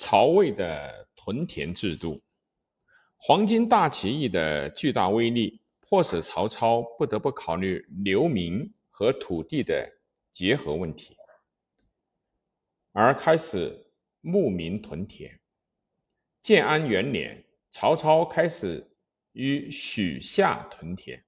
[0.00, 2.22] 曹魏的屯田制度，
[3.16, 9.92] 黄巾大起义的巨大威力，迫使曹操不得不考虑流民和土地的
[10.32, 11.16] 结合问题，
[12.92, 13.86] 而开始
[14.20, 15.36] 牧民屯田。
[16.40, 18.88] 建安元年，曹操开始
[19.32, 21.20] 于许下屯田，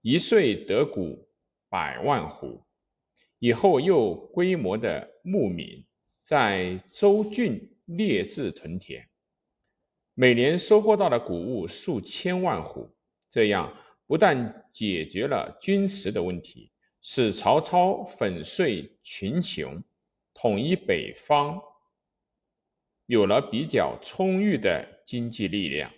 [0.00, 1.28] 一岁得谷
[1.68, 2.60] 百万斛，
[3.38, 5.86] 以后又规模的牧民，
[6.24, 7.70] 在州郡。
[7.84, 9.08] 列治屯田，
[10.14, 12.90] 每年收获到的谷物数千万斛，
[13.28, 16.70] 这样不但解决了军食的问题，
[17.00, 19.82] 使曹操粉碎群雄，
[20.32, 21.60] 统一北方，
[23.06, 25.92] 有了比较充裕的经济力量，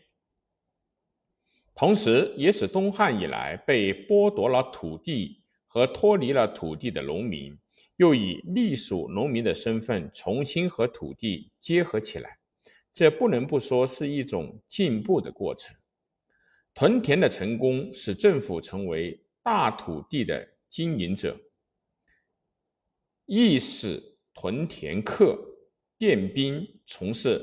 [1.75, 7.57] 同时也使东汉以来被剥夺了土地和脱离了土地的农民。
[7.97, 12.39] 又以隶属农民的身份重新和土地结合起来，
[12.93, 15.77] 这不能不说是一种进步的过程。
[16.75, 21.39] 屯田的成功使政府成为大土地的经营者，
[23.25, 25.39] 亦使屯田客、
[25.99, 27.41] 佃兵从事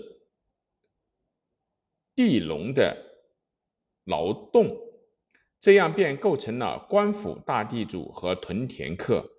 [2.15, 2.95] 地农的
[4.03, 4.77] 劳动，
[5.59, 9.32] 这样便构成了官府大地主和屯田客。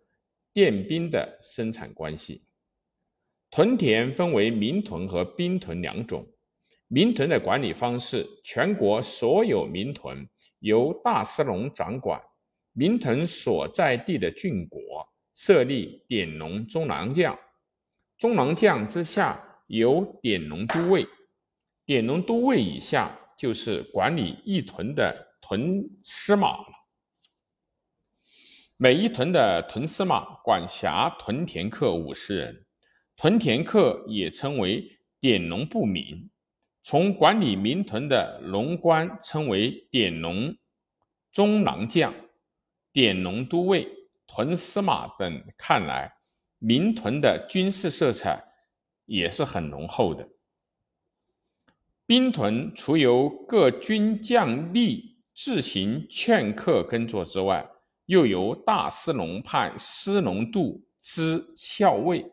[0.54, 2.44] 佃兵的生产关系，
[3.50, 6.24] 屯田分为民屯和兵屯两种。
[6.86, 10.28] 民屯的管理方式，全国所有民屯
[10.60, 12.22] 由大司农掌管，
[12.72, 14.80] 民屯所在地的郡国
[15.34, 17.36] 设立典农中郎将，
[18.16, 21.04] 中郎将之下有典农都尉，
[21.84, 26.58] 典农都尉以下就是管理一屯的屯司马。
[28.76, 32.66] 每一屯的屯司马管辖屯田客五十人，
[33.16, 34.84] 屯田客也称为
[35.20, 36.28] 典农部民。
[36.82, 40.52] 从管理民屯的农官称为典农
[41.30, 42.12] 中郎将、
[42.92, 43.88] 典农都尉、
[44.26, 46.12] 屯司马等看来，
[46.58, 48.42] 民屯的军事色彩
[49.04, 50.28] 也是很浓厚的。
[52.06, 57.64] 兵屯除由各军将吏自行劝客耕作之外，
[58.06, 62.30] 又由大司农派司农度之校尉，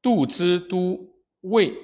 [0.00, 1.74] 度之都尉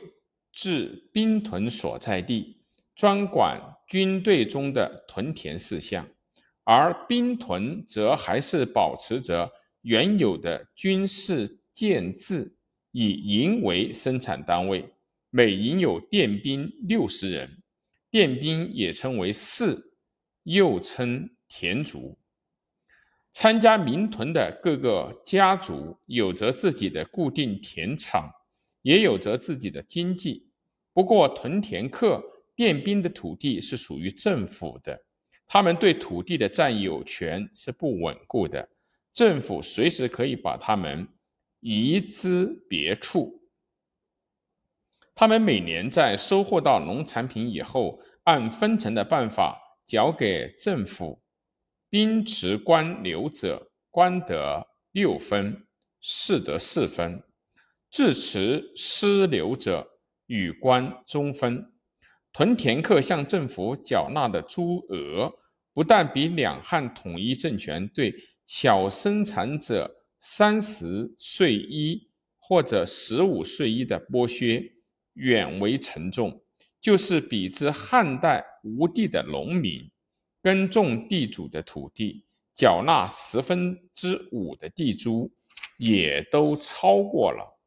[0.52, 2.58] 至兵屯所在地，
[2.94, 6.04] 专管军队中的屯田事项；
[6.62, 9.50] 而兵屯则还是保持着
[9.82, 12.54] 原有的军事建制，
[12.92, 14.88] 以营为生产单位，
[15.30, 17.60] 每营有佃兵六十人，
[18.10, 19.92] 佃兵也称为士，
[20.44, 21.30] 又称。
[21.56, 22.18] 田族
[23.30, 28.28] 参加民屯的各个家族有着自己的固定田场，
[28.82, 30.50] 也有着自己的经济。
[30.92, 32.20] 不过，屯田客、
[32.56, 35.00] 佃兵的土地是属于政府的，
[35.46, 38.68] 他们对土地的占有权是不稳固的，
[39.12, 41.06] 政府随时可以把他们
[41.60, 43.40] 移之别处。
[45.14, 51.23] 他们每年在收获到农产品以后，按分成的办法缴给政府。
[51.94, 55.64] 兵持官留者，官得六分，
[56.00, 57.22] 士得四分；
[57.88, 59.86] 自持私留者，
[60.26, 61.72] 与官中分。
[62.32, 65.32] 屯田客向政府缴纳的租额，
[65.72, 68.12] 不但比两汉统一政权对
[68.44, 69.88] 小生产者
[70.18, 72.10] 三十岁一
[72.40, 74.60] 或者十五岁一的剥削
[75.12, 76.42] 远为沉重，
[76.80, 79.88] 就是比之汉代无地的农民。
[80.44, 82.22] 耕种地主的土地，
[82.54, 85.32] 缴纳十分之五的地租，
[85.78, 87.58] 也都超过了。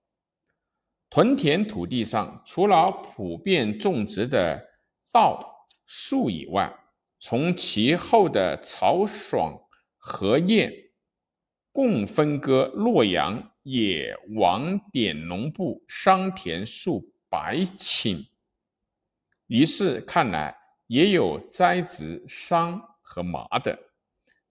[1.09, 4.63] 屯田土地上，除了普遍种植的
[5.11, 6.71] 稻粟以外，
[7.19, 9.59] 从其后的曹爽、
[9.97, 10.71] 何晏
[11.71, 18.27] 共分割洛阳野王典农部商田数百顷，
[19.47, 20.55] 于是看来。
[20.87, 23.77] 也有栽植桑和麻的。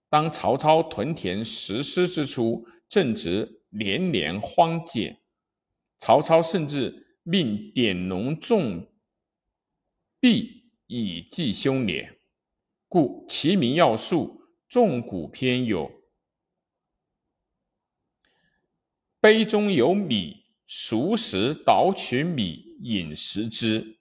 [0.09, 5.19] 当曹操屯田实施之初，正值连年荒减，
[5.99, 8.87] 曹操甚至命典农种
[10.19, 12.17] 币以祭凶年，
[12.87, 15.91] 故《齐民要术》种谷篇有
[19.19, 23.96] ：“杯中有米，熟时捣取米饮食之。”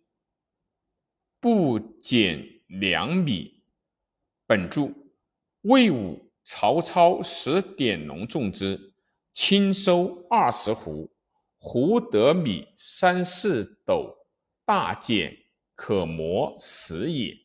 [1.49, 3.63] 不减粮米。
[4.49, 4.93] 本著：
[5.61, 8.93] 魏武曹操使典农种之，
[9.33, 11.09] 轻收二十斛，
[11.61, 14.13] 斛得米三四斗，
[14.65, 15.37] 大减
[15.77, 17.39] 可磨食也。